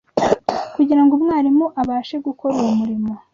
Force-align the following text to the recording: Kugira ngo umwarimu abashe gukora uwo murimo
Kugira 0.75 1.01
ngo 1.03 1.13
umwarimu 1.17 1.65
abashe 1.81 2.15
gukora 2.25 2.53
uwo 2.61 2.71
murimo 2.79 3.11